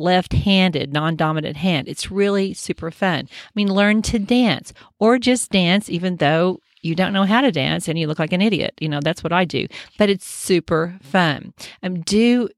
left 0.00 0.32
handed, 0.32 0.92
non 0.92 1.16
dominant 1.16 1.56
hand. 1.56 1.88
It's 1.88 2.10
really 2.10 2.54
super 2.54 2.90
fun. 2.90 3.28
I 3.30 3.50
mean, 3.54 3.72
learn 3.72 4.02
to 4.02 4.18
dance 4.18 4.72
or 4.98 5.18
just 5.18 5.50
dance, 5.50 5.88
even 5.88 6.16
though 6.16 6.60
you 6.82 6.94
don't 6.94 7.12
know 7.12 7.24
how 7.24 7.42
to 7.42 7.52
dance 7.52 7.88
and 7.88 7.98
you 7.98 8.06
look 8.06 8.18
like 8.18 8.32
an 8.32 8.42
idiot. 8.42 8.74
You 8.80 8.88
know, 8.88 9.00
that's 9.00 9.22
what 9.22 9.32
I 9.32 9.44
do. 9.44 9.66
But 9.98 10.10
it's 10.10 10.26
super 10.26 10.98
fun. 11.02 11.52
Um, 11.82 12.00
do 12.00 12.48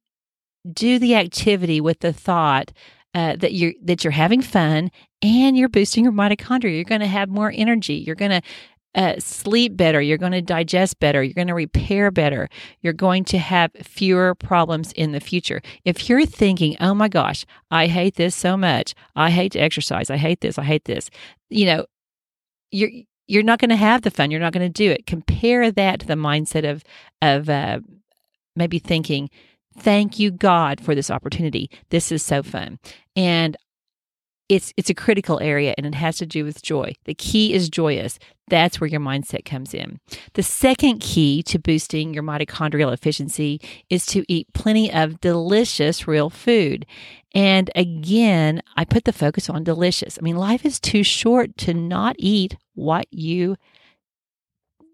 do 0.72 0.98
the 0.98 1.16
activity 1.16 1.80
with 1.80 2.00
the 2.00 2.12
thought 2.12 2.72
uh, 3.14 3.36
that 3.36 3.52
you're 3.52 3.74
that 3.82 4.04
you're 4.04 4.12
having 4.12 4.40
fun 4.40 4.90
and 5.22 5.56
you're 5.56 5.68
boosting 5.68 6.04
your 6.04 6.12
mitochondria. 6.12 6.74
You're 6.74 6.84
going 6.84 7.00
to 7.00 7.06
have 7.06 7.28
more 7.28 7.52
energy. 7.54 7.94
You're 7.94 8.16
going 8.16 8.30
to 8.30 8.42
uh, 8.94 9.14
sleep 9.18 9.76
better. 9.76 10.00
You're 10.00 10.18
going 10.18 10.32
to 10.32 10.42
digest 10.42 11.00
better. 11.00 11.22
You're 11.22 11.34
going 11.34 11.48
to 11.48 11.54
repair 11.54 12.10
better. 12.10 12.48
You're 12.80 12.92
going 12.92 13.24
to 13.26 13.38
have 13.38 13.72
fewer 13.82 14.34
problems 14.34 14.92
in 14.92 15.12
the 15.12 15.20
future. 15.20 15.62
If 15.84 16.08
you're 16.08 16.26
thinking, 16.26 16.76
oh 16.80 16.94
my 16.94 17.08
gosh, 17.08 17.46
I 17.70 17.86
hate 17.86 18.16
this 18.16 18.34
so 18.34 18.56
much. 18.56 18.94
I 19.16 19.30
hate 19.30 19.52
to 19.52 19.58
exercise. 19.58 20.10
I 20.10 20.16
hate 20.16 20.40
this. 20.40 20.58
I 20.58 20.64
hate 20.64 20.84
this. 20.84 21.10
You 21.48 21.66
know, 21.66 21.86
you're 22.70 22.90
you're 23.28 23.42
not 23.42 23.60
going 23.60 23.70
to 23.70 23.76
have 23.76 24.02
the 24.02 24.10
fun. 24.10 24.30
You're 24.30 24.40
not 24.40 24.52
going 24.52 24.66
to 24.66 24.72
do 24.72 24.90
it. 24.90 25.06
Compare 25.06 25.70
that 25.70 26.00
to 26.00 26.06
the 26.06 26.14
mindset 26.14 26.68
of 26.68 26.84
of 27.22 27.48
uh, 27.48 27.80
maybe 28.56 28.78
thinking, 28.78 29.30
thank 29.78 30.18
you 30.18 30.30
God 30.30 30.80
for 30.80 30.94
this 30.94 31.10
opportunity. 31.10 31.70
This 31.90 32.12
is 32.12 32.22
so 32.22 32.42
fun. 32.42 32.78
And 33.16 33.56
it's 34.52 34.70
it's 34.76 34.90
a 34.90 34.94
critical 34.94 35.40
area 35.40 35.74
and 35.78 35.86
it 35.86 35.94
has 35.94 36.18
to 36.18 36.26
do 36.26 36.44
with 36.44 36.62
joy. 36.62 36.92
The 37.04 37.14
key 37.14 37.54
is 37.54 37.70
joyous. 37.70 38.18
That's 38.48 38.80
where 38.80 38.88
your 38.88 39.00
mindset 39.00 39.46
comes 39.46 39.72
in. 39.72 39.98
The 40.34 40.42
second 40.42 41.00
key 41.00 41.42
to 41.44 41.58
boosting 41.58 42.12
your 42.12 42.22
mitochondrial 42.22 42.92
efficiency 42.92 43.60
is 43.88 44.04
to 44.06 44.24
eat 44.28 44.52
plenty 44.52 44.92
of 44.92 45.22
delicious 45.22 46.06
real 46.06 46.28
food. 46.28 46.84
And 47.34 47.70
again, 47.74 48.60
I 48.76 48.84
put 48.84 49.04
the 49.04 49.12
focus 49.12 49.48
on 49.48 49.64
delicious. 49.64 50.18
I 50.18 50.22
mean, 50.22 50.36
life 50.36 50.66
is 50.66 50.78
too 50.78 51.02
short 51.02 51.56
to 51.58 51.72
not 51.72 52.16
eat 52.18 52.56
what 52.74 53.06
you 53.10 53.56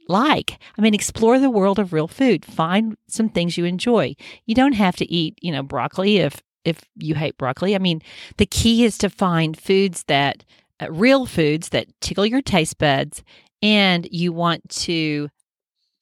like. 0.06 0.58
I 0.78 0.82
mean, 0.82 0.94
explore 0.94 1.40
the 1.40 1.50
world 1.50 1.80
of 1.80 1.92
real 1.92 2.06
food. 2.06 2.44
Find 2.44 2.96
some 3.08 3.28
things 3.28 3.58
you 3.58 3.64
enjoy. 3.64 4.14
You 4.46 4.54
don't 4.54 4.72
have 4.74 4.94
to 4.96 5.12
eat, 5.12 5.36
you 5.42 5.50
know, 5.50 5.64
broccoli 5.64 6.18
if 6.18 6.42
if 6.68 6.80
you 6.96 7.14
hate 7.14 7.38
broccoli. 7.38 7.75
I 7.75 7.78
mean, 7.78 8.02
the 8.37 8.46
key 8.46 8.84
is 8.84 8.98
to 8.98 9.10
find 9.10 9.58
foods 9.58 10.04
that, 10.04 10.44
uh, 10.80 10.90
real 10.90 11.26
foods 11.26 11.70
that 11.70 11.87
tickle 12.00 12.26
your 12.26 12.42
taste 12.42 12.78
buds, 12.78 13.22
and 13.62 14.06
you 14.12 14.32
want 14.32 14.68
to 14.68 15.28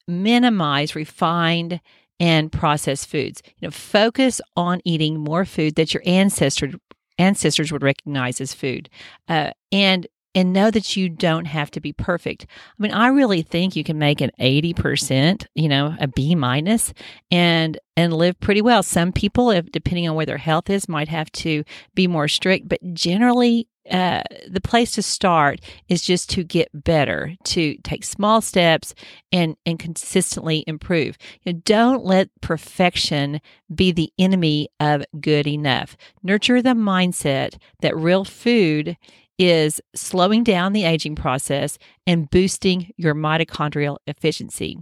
minimize 0.07 0.95
refined 0.95 1.81
and 2.19 2.51
processed 2.51 3.07
foods. 3.07 3.41
You 3.59 3.67
know, 3.67 3.71
focus 3.71 4.41
on 4.55 4.81
eating 4.85 5.19
more 5.19 5.45
food 5.45 5.75
that 5.75 5.93
your 5.93 6.03
ancestors 6.05 6.75
ancestors 7.19 7.71
would 7.71 7.81
recognize 7.81 8.39
as 8.39 8.53
food, 8.53 8.89
uh, 9.27 9.49
and 9.71 10.05
and 10.37 10.53
know 10.53 10.69
that 10.69 10.95
you 10.95 11.09
don't 11.09 11.45
have 11.45 11.71
to 11.71 11.81
be 11.81 11.91
perfect. 11.91 12.45
I 12.45 12.83
mean, 12.83 12.91
I 12.91 13.07
really 13.07 13.41
think 13.41 13.75
you 13.75 13.83
can 13.83 13.97
make 13.97 14.21
an 14.21 14.29
80%, 14.39 15.47
you 15.55 15.67
know, 15.67 15.95
a 15.99 16.07
B 16.07 16.35
minus 16.35 16.93
and 17.31 17.79
and 17.95 18.13
live 18.13 18.39
pretty 18.39 18.61
well. 18.61 18.83
Some 18.83 19.11
people, 19.11 19.49
if 19.49 19.65
depending 19.71 20.07
on 20.07 20.15
where 20.15 20.27
their 20.27 20.37
health 20.37 20.69
is, 20.69 20.87
might 20.87 21.07
have 21.07 21.31
to 21.31 21.63
be 21.95 22.05
more 22.05 22.27
strict, 22.27 22.69
but 22.69 22.77
generally 22.93 23.67
uh, 23.89 24.21
the 24.47 24.61
place 24.61 24.91
to 24.91 25.01
start 25.01 25.59
is 25.89 26.03
just 26.03 26.29
to 26.29 26.43
get 26.43 26.69
better, 26.71 27.33
to 27.45 27.75
take 27.77 28.03
small 28.03 28.39
steps 28.39 28.93
and 29.31 29.55
and 29.65 29.79
consistently 29.79 30.63
improve. 30.67 31.17
You 31.41 31.53
know, 31.53 31.61
don't 31.65 32.05
let 32.05 32.29
perfection 32.41 33.41
be 33.73 33.91
the 33.91 34.13
enemy 34.19 34.69
of 34.79 35.03
good 35.19 35.47
enough. 35.47 35.97
Nurture 36.21 36.61
the 36.61 36.75
mindset 36.75 37.57
that 37.81 37.97
real 37.97 38.23
food 38.23 38.97
is 39.37 39.79
slowing 39.95 40.43
down 40.43 40.73
the 40.73 40.83
aging 40.83 41.15
process 41.15 41.77
and 42.05 42.29
boosting 42.29 42.91
your 42.97 43.13
mitochondrial 43.13 43.97
efficiency. 44.07 44.77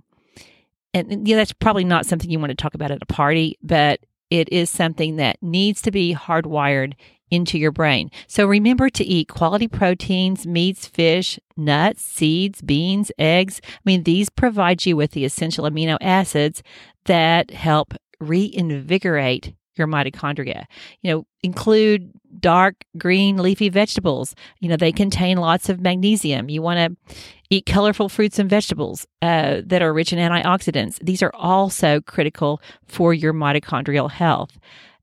And 0.94 1.28
yeah, 1.28 1.36
that's 1.36 1.52
probably 1.54 1.84
not 1.84 2.06
something 2.06 2.30
you 2.30 2.40
want 2.40 2.52
to 2.52 2.56
talk 2.56 2.74
about 2.74 2.92
at 2.92 3.02
a 3.02 3.06
party, 3.06 3.58
but 3.62 4.00
it 4.30 4.50
is 4.50 4.70
something 4.70 5.18
that 5.18 5.38
needs 5.42 5.82
to 5.84 5.92
be 5.92 6.16
hardwired 6.16 6.94
into 7.32 7.58
your 7.58 7.72
brain. 7.72 8.10
So 8.28 8.46
remember 8.46 8.90
to 8.90 9.04
eat 9.04 9.28
quality 9.28 9.68
proteins, 9.68 10.48
meats, 10.48 10.88
fish, 10.88 11.40
nuts, 11.58 12.02
seeds, 12.02 12.62
beans, 12.62 13.12
eggs. 13.18 13.60
I 13.66 13.80
mean, 13.84 14.04
these 14.04 14.30
provide 14.30 14.86
you 14.86 14.96
with 14.96 15.12
the 15.12 15.26
essential 15.26 15.66
amino 15.66 15.98
acids 16.02 16.64
that 17.06 17.52
help 17.52 17.94
reinvigorate 18.20 19.54
your 19.76 19.88
mitochondria. 19.88 20.66
You 21.02 21.12
know, 21.12 21.28
include 21.44 22.12
dark 22.46 22.86
green 22.96 23.38
leafy 23.38 23.70
vegetables. 23.70 24.36
You 24.60 24.70
know, 24.70 24.78
they 24.78 24.92
contain 24.92 25.40
lots 25.40 25.68
of 25.68 25.82
magnesium. 25.82 26.48
You 26.48 26.62
want 26.62 26.78
to 26.78 27.16
eat 27.50 27.66
colorful 27.66 28.08
fruits 28.08 28.38
and 28.38 28.48
vegetables 28.48 29.08
uh, 29.24 29.62
that 29.66 29.82
are 29.82 29.92
rich 29.92 30.14
in 30.14 30.20
antioxidants. 30.20 31.00
These 31.04 31.24
are 31.24 31.34
also 31.34 32.02
critical 32.02 32.62
for 32.86 33.16
your 33.16 33.34
mitochondrial 33.34 34.12
health. 34.12 34.60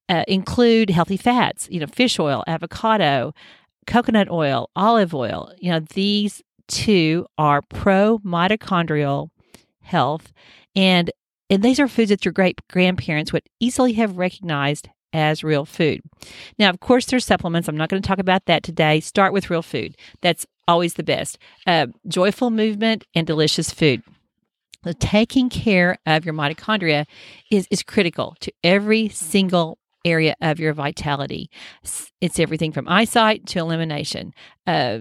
Uh, 0.08 0.22
include 0.28 0.90
healthy 0.90 1.16
fats, 1.16 1.66
you 1.68 1.80
know, 1.80 1.86
fish 1.88 2.20
oil, 2.20 2.44
avocado, 2.46 3.34
coconut 3.88 4.30
oil, 4.30 4.70
olive 4.76 5.12
oil. 5.12 5.52
You 5.58 5.72
know, 5.72 5.80
these 5.80 6.42
two 6.68 7.26
are 7.38 7.60
pro 7.62 8.20
mitochondrial 8.20 9.30
health. 9.80 10.32
And, 10.76 11.10
and 11.50 11.60
these 11.64 11.80
are 11.80 11.88
foods 11.88 12.10
that 12.10 12.24
your 12.24 12.30
great 12.30 12.60
grandparents 12.70 13.32
would 13.32 13.48
easily 13.58 13.94
have 13.94 14.16
recognized 14.16 14.88
as 15.12 15.44
real 15.44 15.64
food. 15.64 16.00
Now, 16.58 16.70
of 16.70 16.80
course, 16.80 17.06
there's 17.06 17.24
supplements. 17.24 17.68
I'm 17.68 17.76
not 17.76 17.88
going 17.88 18.02
to 18.02 18.06
talk 18.06 18.18
about 18.18 18.46
that 18.46 18.62
today. 18.62 19.00
Start 19.00 19.32
with 19.32 19.50
real 19.50 19.62
food. 19.62 19.96
That's 20.20 20.46
always 20.68 20.94
the 20.94 21.02
best. 21.02 21.38
Uh, 21.66 21.88
joyful 22.08 22.50
movement 22.50 23.04
and 23.14 23.26
delicious 23.26 23.70
food. 23.70 24.02
The 24.84 24.94
taking 24.94 25.48
care 25.48 25.98
of 26.06 26.24
your 26.24 26.34
mitochondria 26.34 27.06
is, 27.50 27.68
is 27.70 27.82
critical 27.82 28.34
to 28.40 28.52
every 28.64 29.08
single 29.08 29.78
area 30.04 30.34
of 30.40 30.58
your 30.58 30.72
vitality. 30.72 31.48
It's 32.20 32.40
everything 32.40 32.72
from 32.72 32.88
eyesight 32.88 33.46
to 33.46 33.60
elimination, 33.60 34.34
uh, 34.66 35.00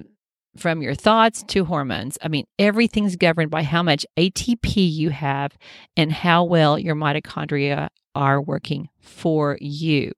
from 0.58 0.82
your 0.82 0.96
thoughts 0.96 1.44
to 1.48 1.66
hormones. 1.66 2.18
I 2.22 2.28
mean, 2.28 2.46
everything's 2.60 3.16
governed 3.16 3.52
by 3.52 3.64
how 3.64 3.84
much 3.84 4.06
ATP 4.18 4.76
you 4.76 5.10
have 5.10 5.58
and 5.96 6.12
how 6.12 6.44
well 6.44 6.78
your 6.78 6.96
mitochondria 6.96 7.90
are 8.16 8.42
working 8.42 8.90
for 9.00 9.58
you. 9.62 10.12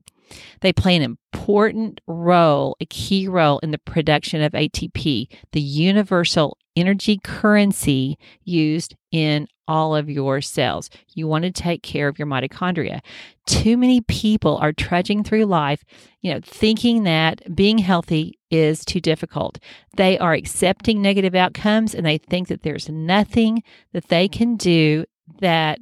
They 0.62 0.74
play 0.74 0.96
an 0.96 1.02
important 1.02 2.02
role, 2.08 2.76
a 2.80 2.86
key 2.86 3.28
role 3.28 3.60
in 3.60 3.72
the 3.72 3.78
production 3.78 4.42
of 4.42 4.54
ATP, 4.54 5.28
the 5.52 5.62
universal 5.62 6.58
energy 6.76 7.20
currency 7.24 8.18
used 8.44 8.96
in 9.12 9.48
all 9.68 9.96
of 9.96 10.10
your 10.10 10.42
cells. 10.42 10.90
You 11.14 11.28
want 11.28 11.44
to 11.46 11.52
take 11.52 11.84
care 11.84 12.08
of 12.08 12.20
your 12.20 12.28
mitochondria. 12.28 13.00
Too 13.46 13.78
many 13.78 14.02
people 14.02 14.58
are 14.58 14.74
trudging 14.74 15.24
through 15.24 15.46
life, 15.46 15.84
you 16.22 16.34
know, 16.34 16.42
thinking 16.44 17.04
that 17.04 17.56
being 17.56 17.78
healthy 17.78 18.40
is 18.52 18.84
too 18.84 19.00
difficult. 19.00 19.60
They 19.96 20.18
are 20.18 20.34
accepting 20.34 21.02
negative 21.02 21.36
outcomes 21.36 21.96
and 21.96 22.06
they 22.06 22.18
think 22.18 22.48
that 22.50 22.64
there's 22.64 22.90
nothing 22.90 23.64
that 23.94 24.10
they 24.10 24.28
can 24.28 24.56
do 24.56 25.06
that 25.40 25.80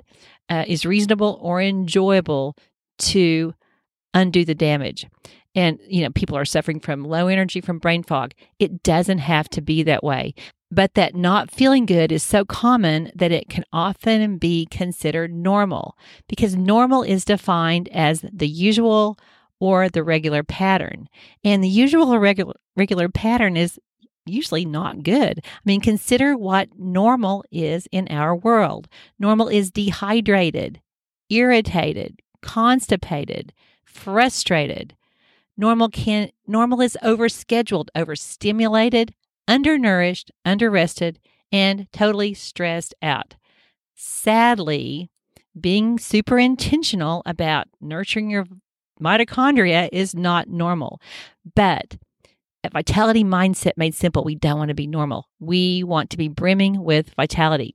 uh, 0.50 0.66
is 0.68 0.86
reasonable 0.86 1.40
or 1.42 1.62
enjoyable 1.62 2.56
to 3.00 3.54
undo 4.14 4.46
the 4.46 4.56
damage. 4.56 5.08
And, 5.54 5.80
you 5.88 6.04
know, 6.04 6.10
people 6.10 6.38
are 6.38 6.46
suffering 6.46 6.80
from 6.80 7.04
low 7.04 7.28
energy 7.28 7.62
from 7.62 7.80
brain 7.80 8.04
fog. 8.04 8.34
It 8.60 8.84
doesn't 8.84 9.18
have 9.20 9.50
to 9.50 9.62
be 9.62 9.84
that 9.84 10.04
way. 10.04 10.34
But 10.74 10.94
that 10.94 11.16
not 11.16 11.52
feeling 11.52 11.86
good 11.86 12.14
is 12.14 12.24
so 12.24 12.46
common 12.46 13.12
that 13.14 13.34
it 13.34 13.50
can 13.50 13.66
often 13.74 14.38
be 14.38 14.66
considered 14.72 15.34
normal 15.34 15.98
because 16.30 16.56
normal 16.56 17.04
is 17.04 17.26
defined 17.26 17.90
as 17.90 18.24
the 18.32 18.48
usual 18.48 19.18
or 19.60 19.90
the 19.90 20.04
regular 20.04 20.44
pattern. 20.44 21.10
And 21.44 21.62
the 21.62 21.70
usual 21.70 22.14
or 22.14 22.20
regular, 22.20 22.54
regular 22.78 23.10
pattern 23.10 23.58
is 23.58 23.78
usually 24.26 24.64
not 24.64 25.04
good. 25.04 25.42
I 25.44 25.60
mean, 25.66 25.82
consider 25.82 26.38
what 26.38 26.70
normal 26.78 27.44
is 27.52 27.88
in 27.92 28.08
our 28.08 28.34
world. 28.34 28.88
Normal 29.20 29.50
is 29.50 29.72
dehydrated, 29.72 30.80
irritated, 31.30 32.22
constipated, 32.42 33.52
frustrated. 33.92 34.96
Normal 35.58 35.90
can 35.90 36.32
normal 36.48 36.82
is 36.82 36.98
overscheduled, 37.04 37.90
overstimulated, 37.96 39.14
undernourished, 39.48 40.32
underrested, 40.46 41.18
and 41.52 41.88
totally 41.92 42.34
stressed 42.34 42.96
out. 43.02 43.36
Sadly, 43.96 45.12
being 45.60 46.00
super 46.00 46.40
intentional 46.40 47.22
about 47.26 47.68
nurturing 47.82 48.30
your 48.30 48.46
mitochondria 49.02 49.90
is 49.92 50.16
not 50.16 50.48
normal. 50.48 51.02
But 51.56 51.98
a 52.64 52.70
vitality 52.70 53.24
mindset 53.24 53.74
made 53.76 53.96
simple, 53.96 54.24
we 54.24 54.36
don't 54.36 54.58
want 54.58 54.70
to 54.70 54.76
be 54.76 54.88
normal. 54.88 55.28
We 55.40 55.84
want 55.84 56.12
to 56.12 56.18
be 56.18 56.28
brimming 56.28 56.84
with 56.84 57.14
vitality. 57.16 57.74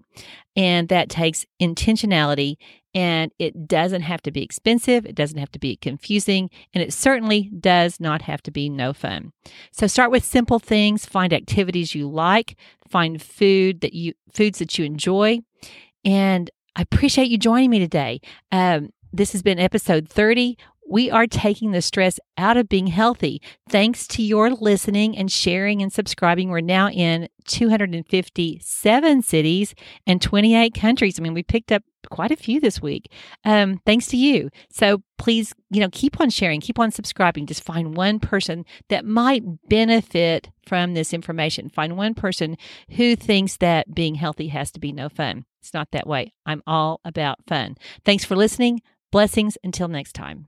And 0.54 0.88
that 0.88 1.08
takes 1.08 1.44
intentionality 1.61 2.56
and 2.96 3.30
it 3.38 3.68
doesn't 3.68 4.00
have 4.00 4.22
to 4.22 4.30
be 4.30 4.42
expensive, 4.42 5.04
it 5.04 5.14
doesn't 5.14 5.38
have 5.38 5.52
to 5.52 5.58
be 5.58 5.76
confusing, 5.76 6.48
and 6.72 6.82
it 6.82 6.94
certainly 6.94 7.50
does 7.60 8.00
not 8.00 8.22
have 8.22 8.42
to 8.44 8.50
be 8.50 8.70
no 8.70 8.94
fun. 8.94 9.32
So 9.70 9.86
start 9.86 10.10
with 10.10 10.24
simple 10.24 10.58
things, 10.58 11.04
find 11.04 11.34
activities 11.34 11.94
you 11.94 12.08
like, 12.08 12.56
find 12.88 13.20
food 13.20 13.82
that 13.82 13.92
you 13.92 14.14
foods 14.32 14.60
that 14.60 14.78
you 14.78 14.87
enjoy, 14.87 15.40
and 16.06 16.50
I 16.74 16.80
appreciate 16.80 17.28
you 17.28 17.37
joining 17.37 17.68
me 17.68 17.78
today. 17.80 18.22
Um, 18.50 18.88
this 19.12 19.32
has 19.32 19.42
been 19.42 19.59
episode 19.59 20.09
30 20.09 20.56
we 20.88 21.11
are 21.11 21.27
taking 21.27 21.72
the 21.72 21.83
stress 21.83 22.18
out 22.38 22.57
of 22.57 22.68
being 22.68 22.87
healthy. 22.88 23.42
Thanks 23.68 24.07
to 24.09 24.22
your 24.22 24.51
listening 24.51 25.16
and 25.16 25.31
sharing 25.31 25.83
and 25.83 25.92
subscribing, 25.92 26.51
we're 26.51 26.61
now 26.61 26.88
in 26.90 27.29
257 27.46 29.22
cities 29.22 29.75
and 30.07 30.22
28 30.22 30.75
countries. 30.75 31.18
I 31.18 31.22
mean, 31.22 31.35
we 31.35 31.42
picked 31.42 31.72
up 31.72 31.83
quite 32.11 32.31
a 32.31 32.37
few 32.37 32.61
this 32.61 32.81
week. 32.81 33.11
Um, 33.44 33.81
thanks 33.85 34.07
to 34.09 34.16
you. 34.16 34.51
So 34.70 35.03
please, 35.18 35.53
you 35.70 35.81
know, 35.81 35.88
keep 35.90 36.20
on 36.20 36.31
sharing, 36.31 36.61
keep 36.61 36.79
on 36.79 36.90
subscribing. 36.90 37.46
Just 37.46 37.64
find 37.64 37.96
one 37.96 38.20
person 38.20 38.64
that 38.88 39.05
might 39.05 39.42
benefit 39.68 40.51
from 40.66 40.94
this 40.94 41.12
information. 41.12 41.68
Find 41.68 41.96
one 41.96 42.14
person 42.14 42.57
who 42.90 43.16
thinks 43.16 43.57
that 43.59 43.94
being 43.94 44.16
healthy 44.16 44.49
has 44.49 44.70
to 44.72 44.81
be 44.81 44.92
no 44.92 45.09
fun. 45.09 45.44
It's 45.61 45.75
not 45.75 45.90
that 45.92 46.07
way. 46.07 46.33
I'm 46.44 46.62
all 46.66 47.01
about 47.05 47.38
fun. 47.46 47.77
Thanks 48.05 48.25
for 48.25 48.37
listening. 48.37 48.83
Blessings 49.11 49.57
until 49.64 49.88
next 49.88 50.12
time. 50.12 50.46